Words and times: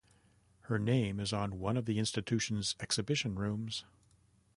Her 0.61 0.79
name 0.79 1.19
is 1.19 1.31
on 1.31 1.59
one 1.59 1.77
of 1.77 1.85
the 1.85 1.99
institution's 1.99 2.75
exhibition 2.79 3.35
rooms. 3.35 3.85